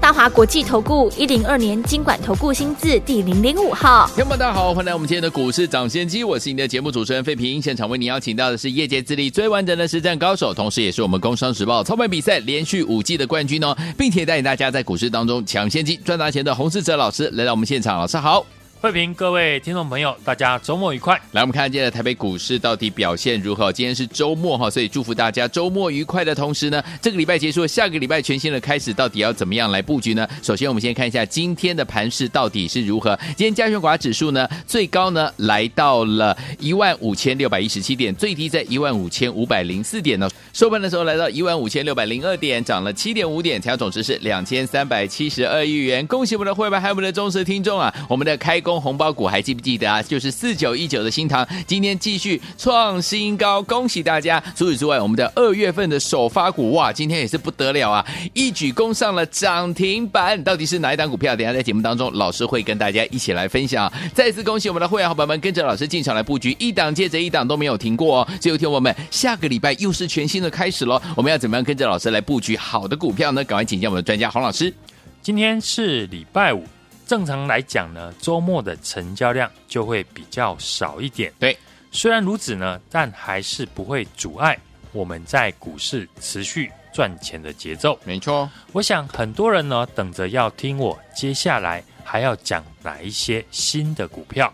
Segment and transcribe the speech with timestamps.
[0.00, 18.46] 大华国际投顾一零二年经管投顾新字第零零五号，听众们大家好，欢迎来我们今天的股市涨先机，我是你的节目主持人费平，现场为你邀请到的是业界资历最完整的实战高手，同时也是我们工商时报操盘比赛连续五季的冠军哦，并且带领大家在股市当中抢先机赚大钱的洪世哲老师来到我们现场，老师好。
[18.80, 21.20] 慧平，各位听众朋友，大家周末愉快！
[21.32, 23.72] 来，我们看今天的台北股市到底表现如何？
[23.72, 30.24] 今天是周末哈，所以祝福大家周末愉快的同时呢，这个礼拜结束，下个礼拜全新的开始，到底要怎么样来布局呢？
[30.44, 33.18] 首先，我们先看一下今天的盘势到底是如何。
[33.36, 40.30] 今天加权股指数呢，最高呢来到了一万五千六百一十七点，最低在一万五千五百零四点呢。
[40.52, 46.06] 收盘的时候来到一万五千六百零二点，涨了七点五点，成交总值是两千三百七十二亿元。
[46.06, 47.92] 恭喜我们的会员还有我们的忠实听众啊！
[48.08, 49.38] 我们的开工红包股还。
[49.48, 50.02] 记不记得啊？
[50.02, 54.38] 就是四九一九的新唐，今天继续创新高，恭喜大家！
[54.54, 60.44] 除此之外，我们的二月份的首发股哇，今天也是不得了啊，一举攻上了涨停板。
[60.44, 61.34] 到底是哪一档股票？
[61.34, 63.90] 等下在节目当中，老师会跟大家一起来分享。
[64.12, 68.28] 再次恭喜我们的会员伙伴们，跟着老师进场来布局，一档接着一档都没有停过哦。
[68.38, 71.00] 最后听我们，下个礼拜又是全新的开始喽。
[71.16, 73.42] 我们要怎么样跟着老师来布局好的股票呢？
[73.44, 74.74] 赶快请教我们的专家洪老师。
[75.22, 76.62] 今天是礼拜五。
[77.08, 81.32] 正常来讲呢，周末的成交量就会比较少一点。
[81.38, 81.56] 对，
[81.90, 84.58] 虽然如此呢，但还是不会阻碍
[84.92, 87.98] 我们在股市持续赚钱的节奏。
[88.04, 94.52] 没错，我想很多人呢等着要听我接下来还要讲哪一些新的股票，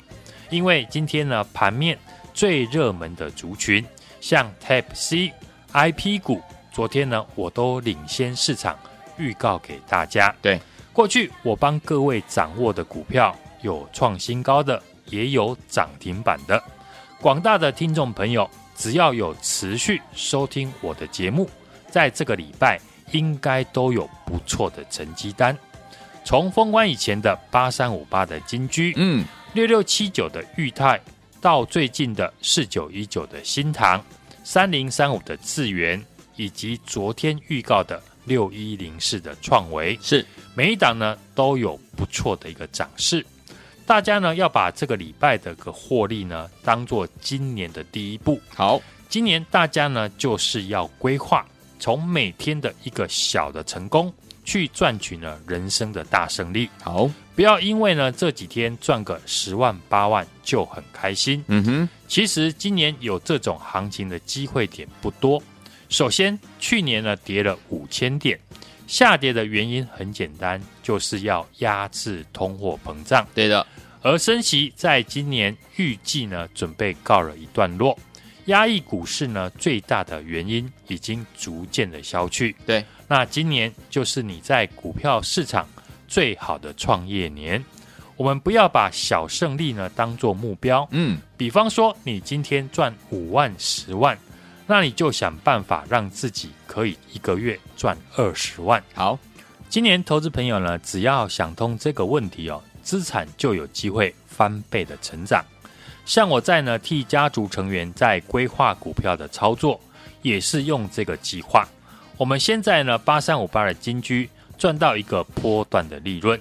[0.48, 1.98] 因为今天呢盘面
[2.32, 3.84] 最热门的族群，
[4.20, 5.32] 像 Type C、
[5.72, 6.40] IP 股，
[6.72, 8.78] 昨天呢我都领先市场
[9.16, 10.32] 预告给大家。
[10.40, 10.60] 对。
[10.94, 16.62] 过去我帮各位掌握的股票有创新高的，也有涨停板的。
[17.20, 21.50] 广大的听众朋友，只要有持续收听我的节目，
[21.90, 25.58] 在这个礼拜应该都有不错的成绩单。
[26.24, 31.00] 从封关以前的八三五八的金居，嗯，六六七九的裕泰，
[31.40, 34.00] 到最近的四九一九的新塘，
[34.44, 36.00] 三零三五的智源，
[36.36, 38.00] 以及昨天预告的。
[38.24, 40.24] 六一零四的创维是
[40.54, 43.24] 每一档呢都有不错的一个涨势，
[43.86, 48.40] 大家呢要把这个礼拜的个获利呢当做今年的第一步。
[48.54, 51.44] 好，今年大家呢就是要规划
[51.78, 54.12] 从每天的一个小的成功
[54.44, 56.68] 去赚取呢人生的大胜利。
[56.82, 61.44] 好，不要因为呢这几天赚个十万八万就很开心。
[61.48, 65.42] 嗯哼，其实今年有这种行情的机会点不多。
[65.94, 68.36] 首先，去年呢跌了五千点，
[68.84, 73.24] 下跌的原因很简单，就是要压制通货膨胀。
[73.32, 73.64] 对的，
[74.02, 77.96] 而升息在今年预计呢准备告了一段落，
[78.46, 82.56] 压抑股市呢最大的原因已经逐渐的消去。
[82.66, 85.64] 对，那今年就是你在股票市场
[86.08, 87.64] 最好的创业年，
[88.16, 90.88] 我们不要把小胜利呢当做目标。
[90.90, 94.18] 嗯，比方说你今天赚五万、十万。
[94.66, 98.82] 那你就想办法让自己可以一个月赚二十万。
[98.94, 99.18] 好，
[99.68, 105.44] 今年投资朋友呢，只要想通这个问题哦，资产就有机会翻倍的成长。
[106.06, 109.80] 像我在呢替家族成员在规划股票的操作，
[110.22, 111.68] 也是用这个计划。
[112.16, 116.40] 我们现在呢八三五八的金居赚到一个波段的利润，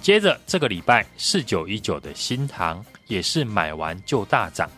[0.00, 4.70] 接着这个礼拜四九一九的新塘也是买完就大涨。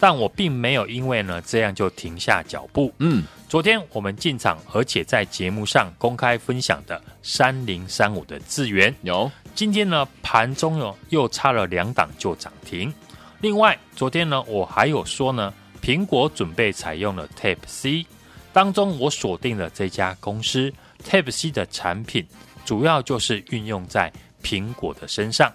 [0.00, 2.90] 但我并没有因为呢这样就停下脚步。
[2.98, 12.92] 嗯，昨天我们进场，而且在节目上公开分享的三零三五的资源有，今天呢盘中有又差了两档就涨停。
[13.42, 15.52] 另外，昨天呢我还有说呢，
[15.82, 18.06] 苹果准备采用了 Tape C，
[18.52, 20.72] 当中我锁定了这家公司
[21.06, 22.26] Tape C 的产品，
[22.64, 24.10] 主要就是运用在
[24.42, 25.52] 苹果的身上。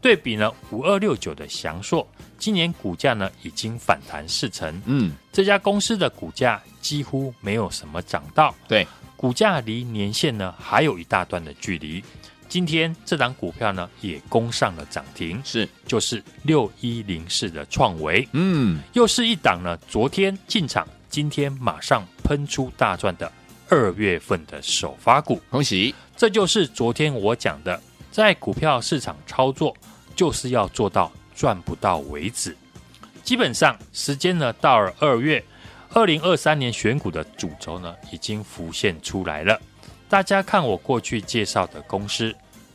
[0.00, 2.06] 对比呢，五二六九的祥硕，
[2.38, 4.82] 今年股价呢已经反弹四成。
[4.86, 8.54] 嗯，这家公司的股价几乎没有什么涨到。
[8.68, 8.86] 对，
[9.16, 12.02] 股价离年线呢还有一大段的距离。
[12.48, 18.28] 今天这档股票呢也攻上了涨停，是就是六一零四的创维。
[18.32, 23.30] 嗯，又是一档呢，昨天进场，今天马上喷出大赚的
[23.68, 25.40] 二月份的首发股。
[25.50, 25.94] 恭喜！
[26.16, 27.80] 这就是昨天我讲的，
[28.10, 29.76] 在股票市场操作。
[30.14, 32.56] 就是要做到赚不到为止。
[33.22, 35.44] 基本上时间呢到了二月，
[35.90, 39.60] 二零二三年选股的主轴呢，已经浮现出来了。
[40.08, 42.34] 大家看我过去介绍的公司，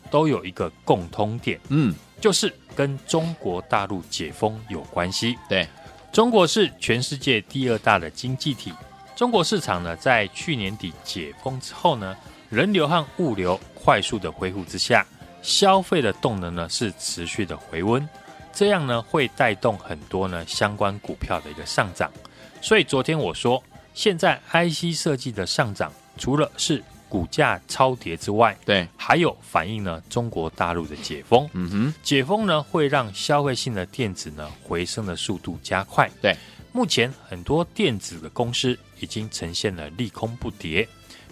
[0.09, 5.37] 都有一个共通点，嗯，就是跟中国大陆解封有关系。
[5.47, 5.67] 对，
[6.11, 8.73] 中国是全世界第二大的经济体。
[9.15, 12.17] 中国市场呢，在去年底解封之后呢，
[12.49, 15.05] 人流和物流快速的恢复之下，
[15.41, 18.05] 消费的动能呢是持续的回温，
[18.53, 22.11] 这样呢会带动很多呢相关股票的一个上涨。
[22.61, 23.63] 所以昨天我说，
[23.93, 31.49] 现在 IC 设计的上涨，除了是股价超跌之外，对，还有反映呢中国大陆的解封。
[31.53, 36.09] 嗯哼，解封呢会让消费性的电子呢回升的速度加快。
[36.21, 36.35] 对，
[36.71, 40.87] 目前很多电子的公司已经呈现了利空不跌，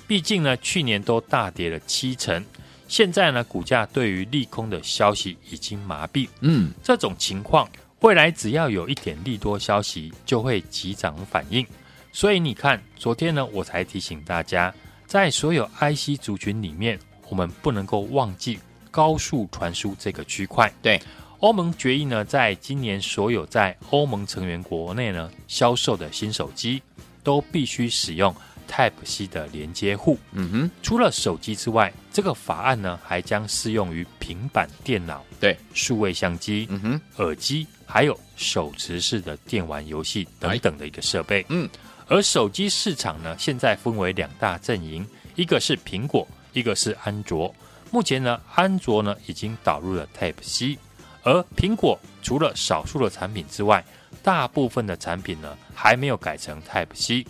[0.07, 2.43] 毕竟呢去年都大跌了七成，
[2.89, 6.27] 现在呢股价对于利空的消息已经麻痹。
[6.41, 7.69] 嗯，这种情况
[8.01, 11.65] 未来只要有一点利多消息，就会急涨反应。
[12.11, 14.73] 所以你看，昨天呢我才提醒大家。
[15.05, 16.99] 在所有 IC 族群里面，
[17.29, 18.59] 我们不能够忘记
[18.91, 20.71] 高速传输这个区块。
[20.81, 20.99] 对，
[21.39, 26.81] 欧盟决议呢，在今年所有在欧盟成员国内呢销售的新手机，
[27.23, 28.35] 都必须使用
[28.69, 30.17] Type C 的连接户。
[30.31, 41.45] 嗯哼，除了手机之外，这个法案呢还将适用于平板电脑、对，数位相机、嗯哼，耳机，还有手持式的电玩游戏等等的一个设备。
[41.49, 41.67] 嗯。
[42.11, 45.05] 而手机市场呢，现在分为两大阵营，
[45.35, 47.53] 一个是苹果，一个是安卓。
[47.91, 50.75] 目前呢，安卓呢已经导入了 Type C，
[51.21, 53.85] 而苹果除了少数的产品之外，
[54.23, 57.23] 大部分的产品呢还没有改成 Type C，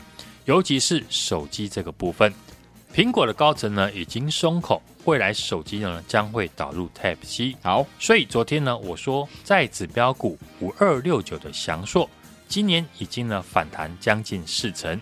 [0.50, 2.34] 尤其是手机这个部分，
[2.92, 7.56] 苹果的高层呢已经松口，未来手机呢将会导入 Type C。
[7.62, 12.10] 好，所以昨天呢，我说在指标股五二六九的翔硕。
[12.48, 15.00] 今年已经呢反弹将近四成，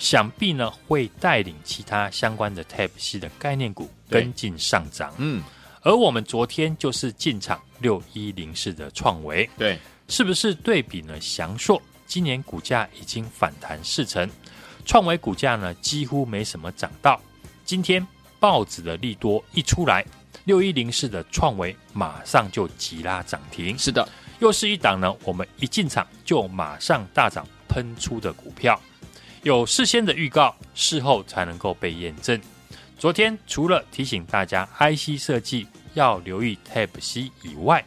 [0.00, 5.14] 想必呢会带领其他相关的 Type C 的概念股跟进上涨。
[5.18, 5.44] 嗯，
[5.82, 9.78] 而我们昨天就是进场六一零四的创维，对，
[10.08, 11.20] 是不是对比呢？
[11.20, 14.28] 翔硕今年股价已经反弹四成，
[14.88, 17.20] 创维股价呢几乎没什么涨到。
[17.62, 18.04] 今天
[18.40, 20.02] 报纸的利多一出来，
[20.46, 23.78] 六一零四的创维马上就急拉涨停。
[23.78, 24.08] 是的。
[24.38, 28.80] 又是一档呢，我们一进场就马上大涨喷出的股票，
[29.42, 32.40] 有事先的预告，事后才能够被验证。
[32.96, 37.84] 昨天除了提醒大家 IC 设计要留意 Type C 以外，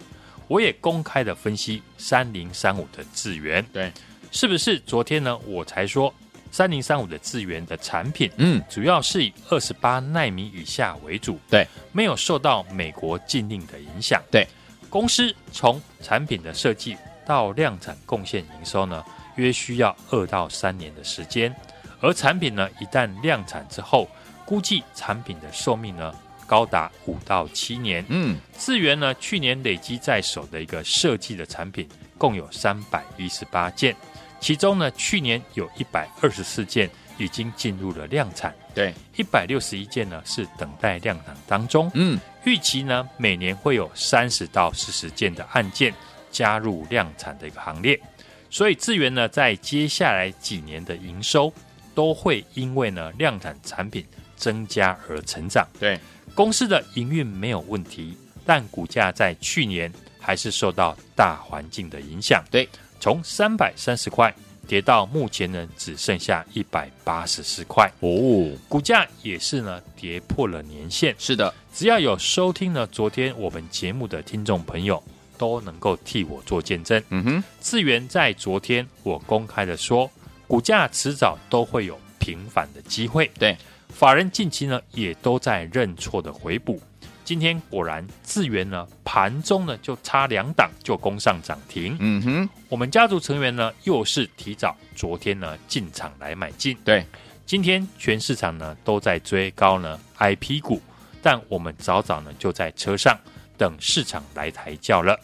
[0.48, 3.92] 我也公开的分析三零三五的智源，对，
[4.30, 5.36] 是不是昨天呢？
[5.48, 6.14] 我才说
[6.52, 14.46] 三零三五的智源的产品，嗯，主要是以二十八奈米以下为主，对，没有受到美国禁令的影响，对。
[14.90, 19.02] 公司从产品的设计到量产贡献营收呢，
[19.38, 21.56] 约需要二到三年的时间。
[22.02, 24.10] 而产品呢，一旦量产之后，
[24.44, 26.14] 估计产品的寿命呢，
[26.46, 28.04] 高达五到七年。
[28.10, 31.88] 嗯，智源呢，去年累积在手的一个设计的产品
[32.18, 33.96] 共有三百一十八件，
[34.42, 41.90] 其中呢，去年有一百二十四件已经进入了量产，对，一百六十一件呢是等待量产当中。
[41.94, 42.20] 嗯。
[42.44, 45.94] 预期呢，每年会有三十到四十件的案件
[46.32, 48.02] 加入量产的一个行列，
[48.50, 51.54] 所以智源呢，在接下来几年的营收
[51.94, 54.04] 都会因为呢量产产品
[54.36, 55.68] 增加而成长。
[55.80, 56.00] 对，
[56.34, 62.44] 公司的营运没有问题，但股价在去年还是受到大环境的影响。
[62.50, 62.68] 对，
[63.02, 64.34] 从三百三十块。
[64.68, 71.14] 跌到目前呢，只剩下一百八十四块哦，股价也是呢跌破了年线。
[71.20, 75.04] 是的，只要有收听呢昨天我们节目的听众朋友，
[75.38, 77.04] 都能够替我做见证。
[77.10, 80.10] 嗯哼，智源在昨天我公开的说，
[80.48, 83.30] 股价迟早都会有平反的机会。
[83.38, 83.58] 对，
[83.90, 86.80] 法人近期呢也都在认错的回补。
[87.24, 91.96] 今天果然，智源呢盘中呢就差两档就攻上涨停。
[92.00, 96.78] 嗯哼，我们家族成员呢又是提早昨天呢进场来买进。
[96.84, 97.06] 对，
[97.46, 100.82] 今天全市场呢都在追高呢 IP 股，
[101.22, 103.18] 但我们早早呢就在车上
[103.58, 105.18] 等市场来抬轿了。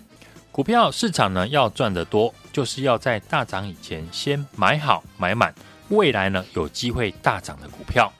[0.51, 5.53] 股票市场呢要赚得多，就是要在大涨以前先买好买满，
[5.89, 8.11] 未来呢有机会大涨的股票。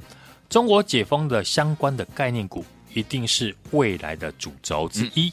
[0.50, 2.66] 中国解封的相关的概念股。
[2.98, 5.32] 一定是未来的主轴之一。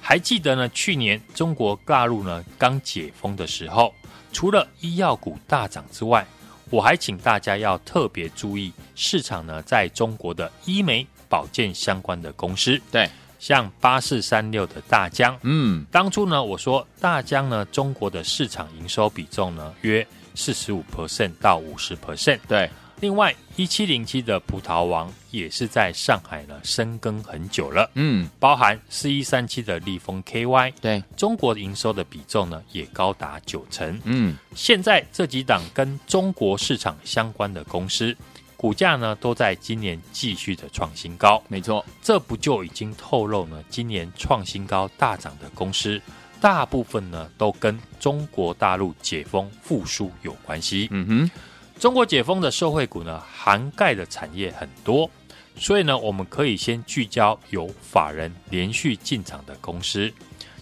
[0.00, 0.68] 还记得呢？
[0.68, 3.94] 去年中国大陆呢刚解封的时候，
[4.30, 6.26] 除了医药股大涨之外，
[6.70, 12.80] 我还请大家要特别注意市场呢，在中国的医美保健相关的公司。
[12.90, 22.38] 对，像八四三六的大疆，嗯，当初呢我说大疆呢，中国的市场营收比重呢约四十五 percent 到五十 percent。
[22.46, 34.00] 对，另外一七零七的葡萄王也是在上海呢深耕很久了，嗯，包含四一三七的利丰 KY，对，中国营收的比重呢也高达九成。
[34.04, 38.16] 嗯，现在这几档跟中国市场相关的公司。
[38.56, 43.62] 股价呢都在今年继续的创新高，没错，这不就已经透露呢？
[43.70, 46.02] 今年创新高大涨的公司，
[46.40, 50.88] 大部分呢都跟中国大陆解封复苏有关系。
[50.90, 51.30] 嗯哼，
[51.78, 55.08] 中国解封的受惠股呢，涵盖的产业很多，
[55.56, 60.12] 所以呢，我们可以先聚焦有法人连续进场的公司，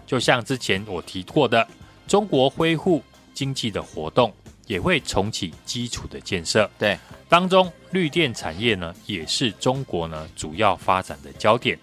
[0.06, 1.66] 就像之前我提过的，
[2.06, 3.02] 中国恢复
[3.35, 4.32] 经济的活动。
[4.66, 11.78] 也会重启基础的建设，对，当中绿电产业呢，也是中国呢主要发展的焦点。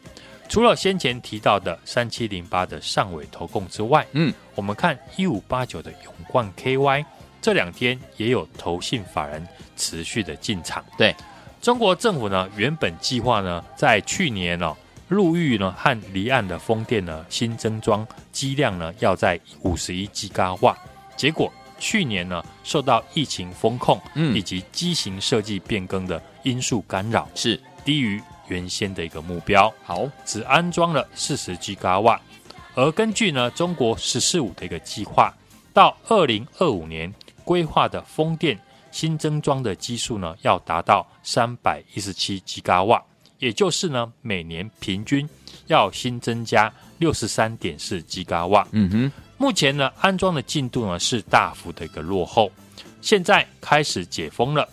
[0.49, 7.05] 除了先前提到的三七零八的上尾投控之外，嗯，我们看一五八九的永冠 KY，
[7.43, 9.45] 这两天也有投信法人
[9.75, 10.83] 持续的进场。
[10.97, 11.13] 对，
[11.61, 14.75] 中国政府呢原本计划呢在去年哦
[15.09, 20.31] 陆域呢和离岸的风电呢新增装机量呢要在五十一吉
[20.61, 20.75] 瓦，
[21.17, 21.51] 结果。
[21.79, 29.73] 去年呢，受到疫情风控，以及机型设计变更的因素干扰，是低于原先的一个目标。
[29.83, 32.21] 好，只安装了四十吉瓦。
[32.73, 35.33] 而根据呢中国“十四五”的一个计划，
[35.73, 38.57] 到二零二五年规划的风电
[38.91, 43.03] 新增装的基数呢，要达到三百一十七吉瓦，
[43.39, 45.27] 也就是呢每年平均
[45.67, 48.67] 要新增加六十三点四吉瓦。
[48.71, 49.11] 嗯哼。
[49.37, 52.51] 目前呢，安装的进度呢是大幅的一个落后。
[53.01, 54.65] 现在开始解封了，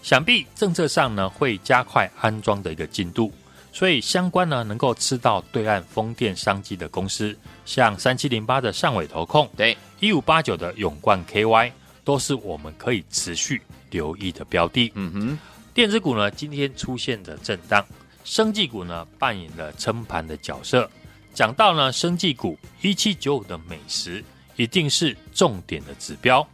[0.00, 3.32] 想必政策上呢会加快安装的一个进度。
[3.72, 11.72] 所以相关呢能够吃到对岸风电商机的公司，像三七零八的上尾投控，对，一五八九的永冠 KY，
[12.06, 13.60] 都是我们可以持续
[13.90, 14.92] 留意的标的。
[14.94, 15.38] 嗯哼，
[15.74, 17.84] 电子股呢今天出现的震荡，
[18.24, 20.88] 生技股呢扮演了撑盘的角色。
[21.34, 26.48] 讲到呢，生技股一七九五的美食一定是重点的指标，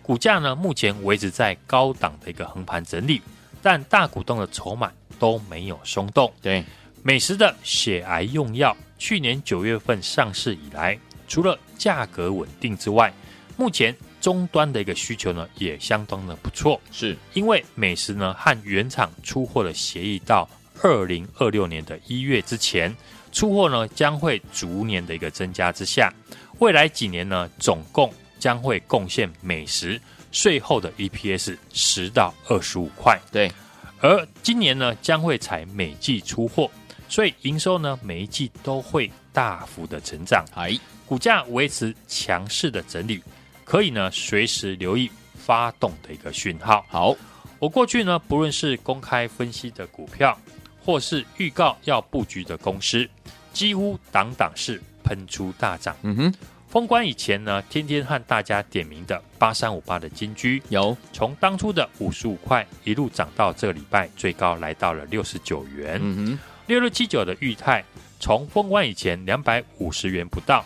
[0.00, 3.20] 股价呢目前维持在高档的一个横盘整理，
[3.60, 6.32] 但大股东的筹码都没有松动。
[6.40, 6.64] 对，
[7.02, 13.12] 美食的血癌用药，去年九月份上市以来，除了价格稳定之外，
[13.56, 20.48] 目前终端的一个需求呢也相当的不错，是因为美食呢和原厂出货的协议到
[20.82, 22.90] 二零二六年的一月之前。
[23.32, 26.10] 出货呢将会逐年的一个增加之下，
[26.58, 30.00] 未来几年呢总共将会贡献美食
[30.32, 33.20] 税后的 EPS 十到二十五块。
[33.30, 33.52] 对，
[34.00, 36.70] 而今年呢将会采每季出货，
[37.10, 40.42] 所以营收呢每一季都会大幅的成长。
[40.54, 43.22] 哎，股价维持强势的整理，
[43.64, 46.84] 可以呢随时留意发动的一个讯号。
[46.88, 47.16] 好，
[47.58, 50.38] 我过去呢不论是公开分析的股票，
[50.84, 53.08] 或是预告要布局的公司。
[53.52, 55.96] 几乎档档是喷出大涨。
[56.02, 56.34] 嗯哼，
[56.68, 66.00] 封关以前呢，天天和大家点名的八三五八的金居，有从当初的五十五块一路涨到这个礼拜最高来到了六十九元。
[66.02, 67.84] 嗯哼，六六七九的裕泰，
[68.18, 70.64] 从封关以前两百五十元不到，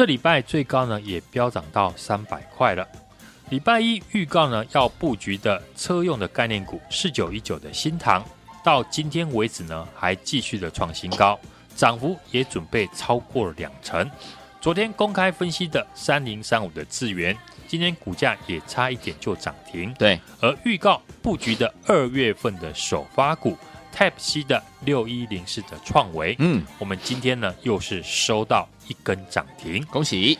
[0.00, 2.88] 这礼拜最高呢也飙涨到三百块了。
[3.50, 8.24] 礼拜一预告呢要布局的车用的概念股四九一九的新唐，
[8.64, 11.38] 到今天为止呢还继续的创新高。
[11.76, 14.10] 涨幅也准备超过了两成。
[14.58, 17.36] 昨天公开分析的三零三五的智源，
[17.68, 19.92] 今天股价也差一点就涨停。
[19.98, 23.54] 对，而预告布局的二月份的首发股
[23.94, 30.38] Type C 的六一零四的创维，嗯，我们今天呢又是收到一根涨停，恭喜。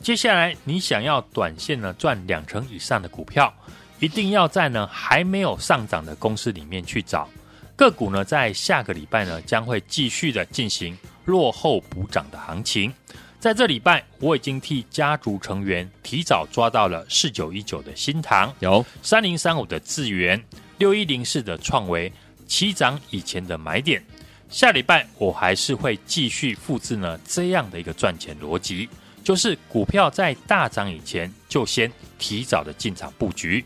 [0.00, 3.52] 接下来你想要短线呢赚两成以上的股票，
[4.00, 7.28] 一定要在呢还没有上涨的公司里面去找。
[7.74, 12.92] 个股呢，在下个礼拜呢，将会继续的进行落后补涨的行情。
[13.40, 20.42] 在这礼拜，我已经替家族成员提早抓到了四九一九的新唐，有三零三五的智源，
[20.78, 22.10] 六一零四的创惟，
[22.46, 24.02] 起涨以前的买点。
[24.48, 28.88] 下礼拜我还是会继续复制呢这样的一个赚钱逻辑，
[29.24, 33.64] 就是股票在大涨以前就先提早的进场布局。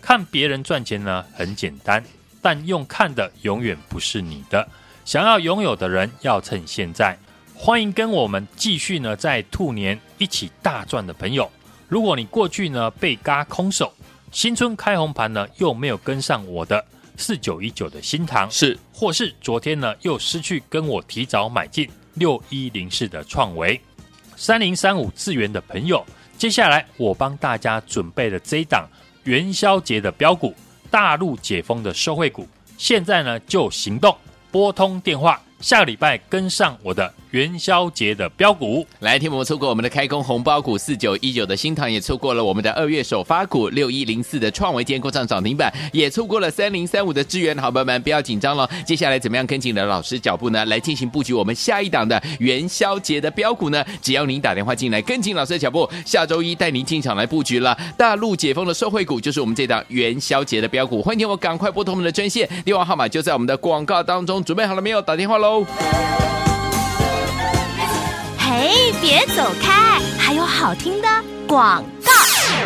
[0.00, 2.02] 看别人赚钱呢，很简单。
[2.42, 4.66] 但用看的永远不是你的，
[5.04, 7.14] 想要拥有的人要趁现在。
[7.54, 11.50] 欢迎跟我们继续呢，在兔年一起大赚的朋友。
[11.86, 13.92] 如果你过去呢被嘎空手，
[14.32, 16.82] 新春开红盘呢又没有跟上我的
[17.20, 23.78] 四九一九的新唐，是，或是昨天呢又失去跟我提早买进六一零四的创维、
[24.36, 26.04] 三零三五智源的朋友，
[26.38, 28.88] 接下来我帮大家准备了这一档
[29.24, 30.54] 元宵节的标股，
[30.90, 32.48] 大陆解封的受惠股，
[32.78, 34.16] 现在呢就行动，
[34.50, 35.40] 拨通电话。
[35.60, 50.64] 下个礼拜跟上我的元宵节的标股，来，天我们错过我们的开工红包股四九一九的新唐，也错过了我们的二月首发股六一零四的创维，今天攻上涨停板，也错过了三零三五的资源，好朋友们不要紧张了，接下来怎么样跟紧的老师脚步呢？
[50.66, 53.84] 来进行布局我们下一档的元宵节的标股呢？
[54.02, 57.78] 只要您打电话进来跟紧老师的脚步，下周一带您进场来布局了。
[57.96, 65.00] 大陆解封的受惠股就是我们这档元宵节的标股，欢迎我赶快拨通我们的专线，电话号码就在我们的广告当中，准备好了没有？
[65.00, 65.64] 打电话喽！
[68.50, 71.08] 嘿，别走开，还有好听的
[71.46, 71.84] 广。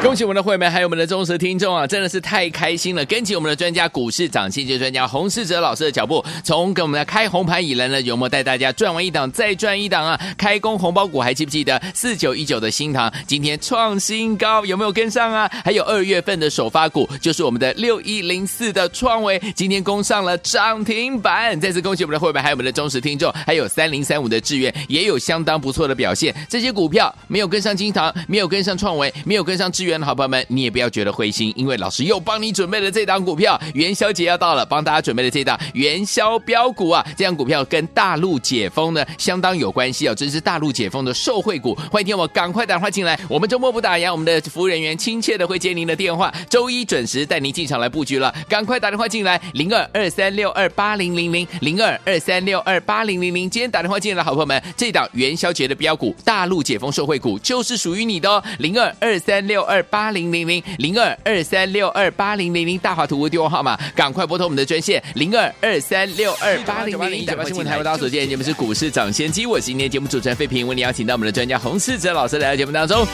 [0.05, 3.03] 恭喜我们的会员，还有我们的忠实听众啊，真的是太开心了！
[3.07, 10.21] 跟紧我们的专家股市涨先机专家洪世哲老师的脚步，从给我们的开红盘以来呢，有没有带大家赚完一档再赚一档啊？
[10.37, 15.51] 开工红包股还记不记得四九一九的新唐今天创新高，有没有跟上啊？
[15.65, 21.59] 还有二月份的首发股就是我们的六一零四的创维，今天攻上了涨停板。
[21.59, 26.35] 再次恭喜我们的会员，还有我们的忠实听众，还有三零三五的志愿也有相当不错的表现。
[26.47, 33.61] 这些股票没有跟上新唐，没有跟上创维，没有跟上志愿好朋友们，你也不要觉得灰心，因为老师又帮你准备了这档股票。
[33.75, 37.05] 元宵节要到了，帮大家准备了这档元宵标股啊！
[37.17, 41.75] 这档股票跟大陆解封呢相当有关系哦，这是大陆解封的受惠股。
[41.91, 48.35] 欢迎听我赶快打电话进来，我们周末不打烊，我们的服务人员亲切的会接您的电话，周一准时带您进场来布局了。
[48.49, 53.49] 赶快打电话进来，零二二三六二八零零零零二二三六二八零零零。
[53.49, 59.84] 今天打电话进来的好朋友们，这档元宵节的标股，大陆解封受惠股就是属于你的哦，零二二三六二。
[59.85, 67.26] 八零零零零二二三六二八零零零大华图物电话号码，赶快拨通我们的专线零二二三六二八零零零。
[67.26, 73.07] 九八新闻台为大家所见，节目是股市涨先机，我是今天节目主持人费平，为你邀请到我们的专家洪世哲老师来到节目当中。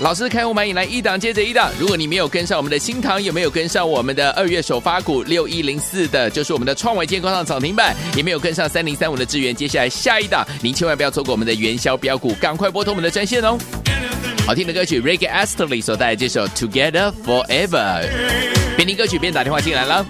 [0.00, 13.58] 老师开红盘以来一档接着一档，如果你没有跟上我们的新塘，有没有跟上我们的二月首发股六一零四的，就是我们的创维，健康上涨停板，也没有跟上三零三五的智源，接下来下一档，您千万不要错过我们的元宵标股，赶快拨通我们的专线哦。
[14.48, 18.08] 好听的歌曲 Ricky Astley 所带来这首 Together Forever，
[18.76, 20.06] 边听歌曲边打电话进来了。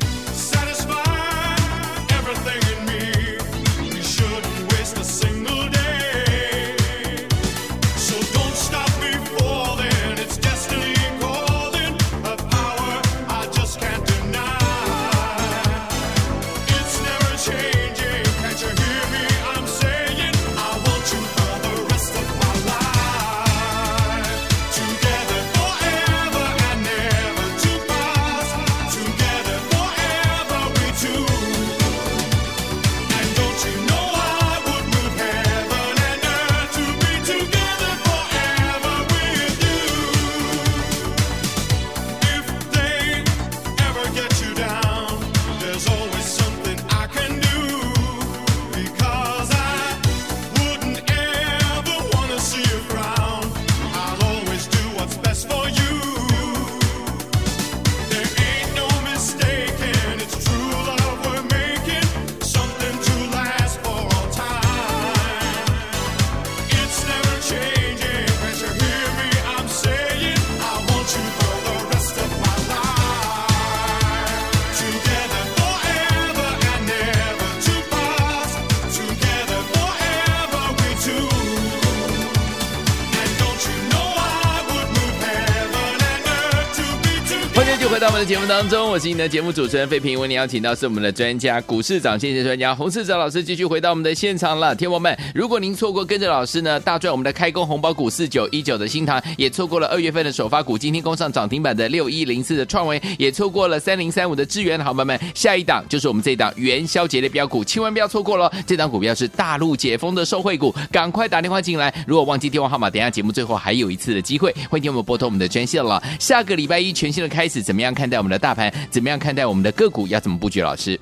[87.58, 94.72] 欢迎就回到我们的节目当中，我是你的节目主持人费平，为你邀请到是我们的专家股市涨先机专家洪士哲老师，继续回到我们的现场了。
[94.76, 108.48] 天王们，如果您错过跟着老师呢大赚我们的开工红包股四九一九的新唐，也错过了二月份的首发股今天攻上涨停板的六一零四的创维，也错过了三零三五的智原，好朋友们，下一档就是我们这一档元宵节的标股，千万不要错过了。
[108.68, 111.92] 这档股票是大陆解封的受惠股，赶快打电话进来。
[112.06, 116.00] 如果忘记电话号码，等一下节目最后还有一次的机会，欢迎我们拨通我们的专线了。
[116.20, 117.94] 下个礼拜一全新的开始，怎么样？
[117.94, 120.06] 看待我们的大盘，怎么样看待我们的个股？
[120.06, 120.60] 要怎么布局？
[120.60, 120.98] 老师，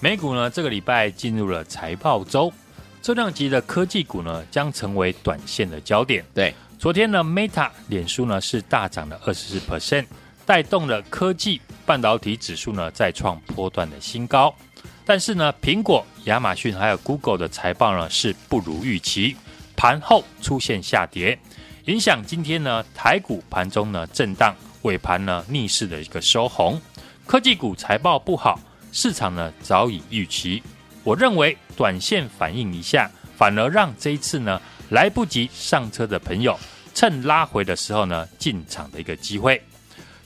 [0.00, 0.48] 美股呢？
[0.48, 2.52] 这个礼拜进入了财报周，
[3.02, 6.24] 重量级的科技股呢将成为短线的焦点。
[6.34, 10.06] 对，昨天呢，Meta 脸书呢是大涨了二十四 percent，
[10.46, 14.54] 带动了科技半导体指数呢再创波段的新高。
[15.04, 19.36] 但是呢，苹果、亚马逊还有 Google 的财报呢是不如预期，
[19.76, 21.38] 盘后出现下跌，
[21.84, 24.54] 影响今天呢台股盘中呢震荡。
[24.84, 26.80] 尾盘呢逆势的一个收红，
[27.26, 28.58] 科技股财报不好，
[28.92, 30.62] 市场呢早已预期。
[31.02, 36.58] 我认为短线反应一下，反而让这一次呢来不及上车的朋友，
[36.94, 39.60] 趁拉回的时候呢进场的一个机会。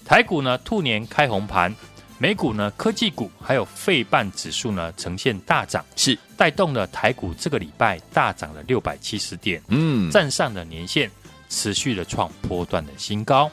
[0.05, 1.75] 台股呢兔年开红盘，
[2.19, 11.09] 美股呢科技股还有费半指数呢呈现大涨，是带动了台股这个礼拜大涨了六百七十点，嗯，站上了年线，
[11.49, 13.49] 持续的创波段的新高。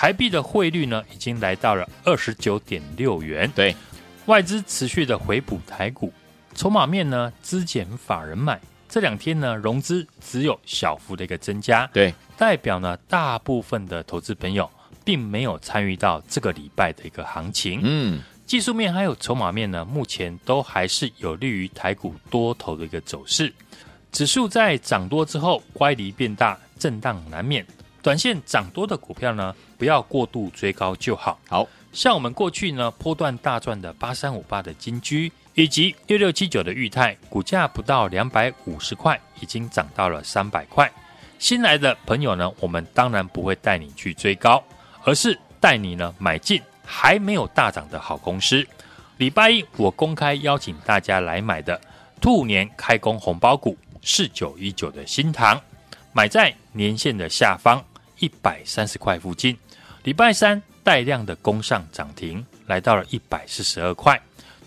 [0.00, 3.76] 台币的汇率呢已经来到了二十九点六元，对，
[4.24, 6.10] 外资持续的回补台股，
[6.54, 8.58] 筹码面呢资减法人买，
[8.88, 14.70] 这两天呢融资只有小幅的一个增加，对，代表呢大部分的投资朋友。
[15.02, 23.52] 并没有参与到这个礼拜的一个行情，嗯，技术面还有筹码面呢，目前都还是有利于台股多头的一个走势。
[24.12, 27.66] 指数在涨多之后乖离变大，震荡难免。
[28.02, 31.38] 短线涨多的股票呢，不要过度追高就好。
[31.48, 40.90] 好像我们过去呢波段大赚的八三五八的金居，以及六六七九的裕泰，股价不到两百五十块，已经涨到了三百块。
[41.38, 44.62] 新来的朋友呢，我们当然不会带你去追高。
[45.02, 48.62] 而是带你呢买进还没有大涨的好公司。
[49.16, 51.80] 礼拜一我公开邀请大家来买的
[52.20, 55.58] 兔年开工红包股四九一九的新塘，
[56.12, 57.82] 买在年线的下方
[58.20, 59.56] 一百三十块附近。
[60.04, 64.18] 礼拜三带量的攻上涨停，来到了一百四十二块。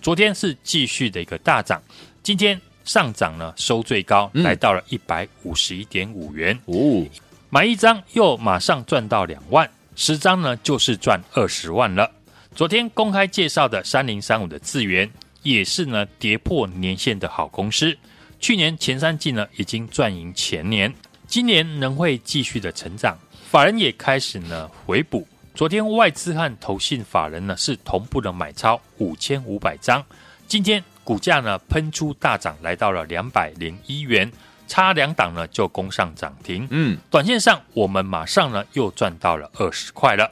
[0.01, 1.81] 昨天是继续的一个大涨，
[2.21, 6.59] 今天上涨呢收最高来到了一百五十一点五元。
[6.65, 7.07] 哦，
[7.49, 9.69] 买一张又马上赚到两万。
[9.95, 12.11] 十张呢，就是赚二十万了。
[12.55, 15.09] 昨天公开介绍的三零三五的资源，
[15.43, 17.97] 也是呢跌破年线的好公司。
[18.39, 20.93] 去年前三季呢，已经赚赢前年，
[21.27, 23.17] 今年仍会继续的成长。
[23.53, 25.27] 法人也开始呢回补。
[25.53, 30.03] 昨天外资和投信法人呢是同步的买超五千五百张。
[30.47, 34.31] 今天股价呢喷出大涨，来到了两百零一元。
[34.67, 36.67] 差两档呢，就攻上涨停。
[36.71, 40.31] 嗯，短线上我们马上呢又赚到了二十块了。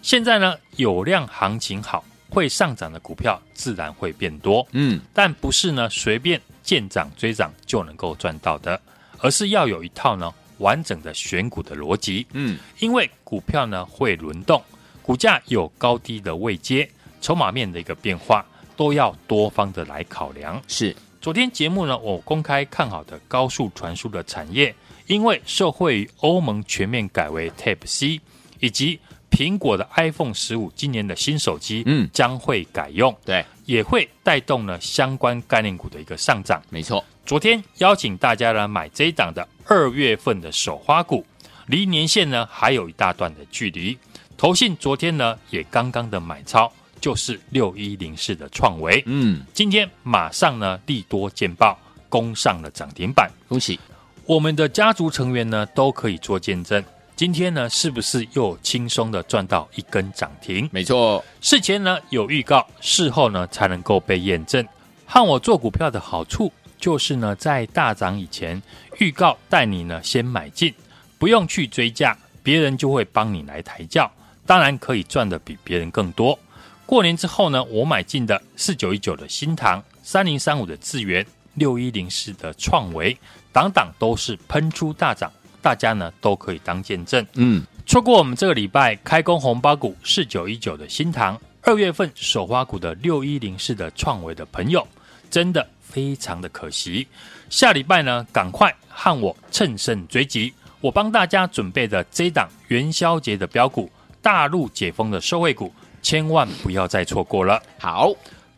[0.00, 4.64] 现在呢有量行情好，会上涨的股票自然会变多。
[4.70, 8.80] 嗯，但不是呢随便见涨追涨就能够赚到的，
[9.18, 12.26] 而是要有一套呢完整的选股的逻辑。
[12.32, 14.62] 嗯，因为股票呢会轮动，
[15.02, 16.88] 股价有高低的位阶，
[17.20, 18.42] 筹码面的一个变化，
[18.76, 20.62] 都要多方的来考量。
[20.66, 20.96] 是。
[21.20, 24.74] 昨天节目呢，我公开看好的高速传输的产业，
[25.06, 28.20] 因为受惠于欧盟全面改为 Type C，
[28.58, 28.98] 以及
[29.30, 36.60] 苹果的 iPhone 十五今年的新手机，嗯，将会改用，对，也会带动呢相关概念股的一个上涨。
[36.70, 41.24] 没错，昨天邀请大家呢买这一档的二月份的首花股，
[41.66, 43.96] 离年限呢还有一大段的距离。
[44.36, 46.72] 投信昨天呢也刚刚的买超。
[47.00, 51.76] 就是六一零四的创维，嗯，今天马上呢利多见报，
[52.08, 53.76] 攻上了涨停板，恭喜
[54.24, 56.80] 我们的家族成员呢都可以做见证。
[57.16, 60.70] 今天呢是不是又轻松的赚到一根涨停？
[60.70, 64.64] 没错，事前呢有预告，事后呢才能够被验证。
[65.04, 68.60] 和我做股票的好处就是呢在大涨以前
[68.98, 70.74] 预告带你呢先买进，
[71.16, 74.10] 不用去追价，别人就会帮你来抬轿，
[74.44, 76.36] 当然可以赚的比别人更多。
[76.84, 83.16] 过年之后呢，我买进的四九一九的新塘、三零三五的智源、六一零四的创维，
[83.52, 87.24] 档档都是喷出大涨，大家呢都可以当见证。
[87.34, 94.84] 嗯，错过我们这个礼拜开工红包股四九一九的新塘，二月份首花股的六一零四的创维的朋友，
[95.30, 97.06] 真的非常的可惜。
[97.50, 103.90] 下礼拜呢，赶快和我乘胜追击，我帮大家准备的这档元宵节的标股，
[104.22, 105.70] 大陆解封的受惠股。
[106.00, 107.62] 千万不要再错过了。
[107.78, 108.10] 好，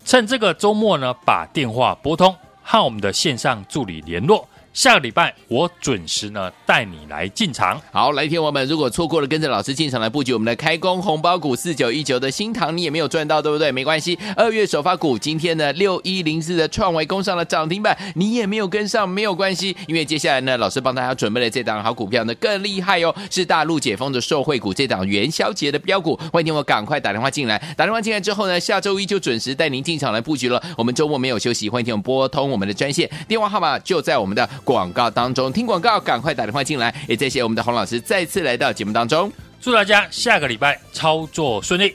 [0.05, 4.49] 趁这个周末呢，把电话拨通，和我们的线上助理联络。
[4.75, 7.81] 下个礼拜我准时呢带你来进场。
[7.93, 13.71] 好，来听我们，如果错过了跟着老师进场来布局我们的开工红包股四九一九的新塘，你也没有赚到，对不对？
[13.71, 26.19] 没关系，二月首发股今天呢六一零四的创维攻上了涨停板，你也没有跟上，没有关系，因为接下来呢老师帮大家准备了这档好股票呢更厉害哦，是大陆解封的受惠股，这档元宵节的标股。
[26.33, 30.61] 欢迎听我赶快打电话进来，打电话进来之后呢，下周一就准时带您进场来布局了。
[30.77, 34.51] 我们周末没有休息，欢迎听我拨通我们的专线，电话号码就在我们的。
[34.65, 36.93] 广告当中听广告，赶快打电话进来。
[37.07, 41.95] 也谢谢我们的洪老师再次来到节目当中，祝大家下个礼拜操作顺利。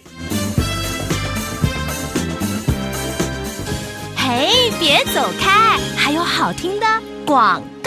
[4.16, 6.86] 嘿，别走开，还有好听的
[7.26, 7.79] 广告。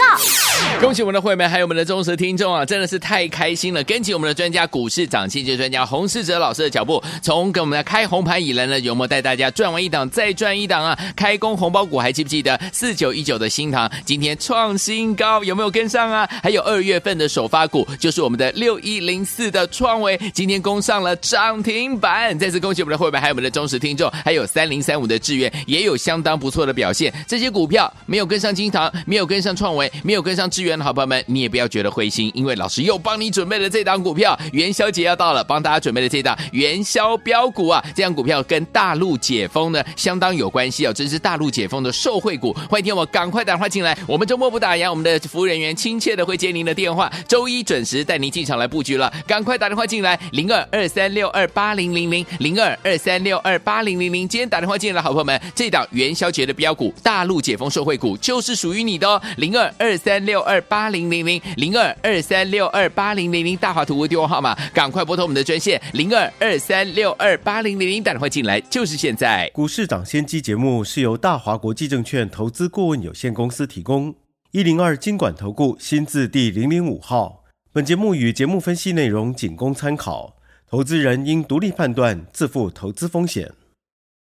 [0.79, 3.81] 恭喜我们的会员，还有我们的忠实听众啊，真的是太开心了！
[3.85, 10.99] 跟紧我们的专家股市涨先机专家洪世哲老师的脚步，从给我们的开红盘以来呢，有没有带大家赚完一档再赚一档啊？
[11.15, 16.29] 开工红包股还记不记得四九一九的新唐今天创新高，有没有跟上啊？
[16.43, 22.37] 还有二月份的首发股就是我们的六一零四的创维，今天攻上了涨停板。
[22.37, 27.13] 再次恭喜我们的会员，还有我们的忠实听众，还有三零三五的志愿也有相当不错的表现。
[27.25, 30.79] 这些股票没有跟上新唐，没有跟上创维，没有跟上志智原。
[30.79, 37.83] 好朋友们，你也不要觉得灰心，因为老师又帮你准备了这档股票，元宵节要到了，帮大家准备了这档元宵标股啊！
[37.93, 42.53] 这档股票跟大陆解封呢相当有关系哦，这是大陆解封的受惠股。
[42.69, 49.11] 欢迎听我赶快打电话进来，我们周末不打烊，我们的服务人员亲切的会接您的电话，周一准时带您进场来布局了。
[49.27, 54.27] 赶快打电话进来，零二二三六二八零零零零二二三六二八零零零。
[54.27, 60.63] 今天打电话进来的好朋友们，这档元宵节的标股，大陆解封受惠股就是属于你的哦，零二二三六二。
[60.73, 69.47] 八零零零零二二三六二八零零零大华图为电话号码，赶快拨通我们的专线零二二三六二八零零零，打电话进来就是现在。
[69.53, 74.15] 股市涨先机节目是由大华国际证券投资顾问有限公司提供，
[74.51, 77.43] 一零二经管投顾新字第零零五号。
[77.71, 83.51] 本节目与节目分析内容仅供参考，投资人应独立判断，自负投资风险。